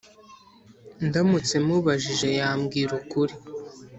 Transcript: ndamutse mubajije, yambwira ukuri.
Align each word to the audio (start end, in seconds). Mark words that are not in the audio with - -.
ndamutse 1.05 1.55
mubajije, 1.65 2.27
yambwira 2.39 2.91
ukuri. 3.01 3.33